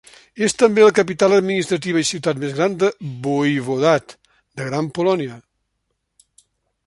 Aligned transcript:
És 0.45 0.53
també 0.59 0.85
la 0.85 0.93
capital 0.99 1.35
administrativa 1.35 2.01
i 2.03 2.07
ciutat 2.11 2.39
més 2.43 2.55
gran 2.59 2.79
del 2.85 3.13
Voivodat 3.27 4.15
de 4.61 4.67
Gran 4.71 4.87
Polònia. 4.99 5.37